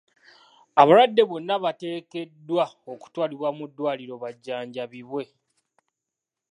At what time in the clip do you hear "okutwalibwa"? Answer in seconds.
2.93-3.49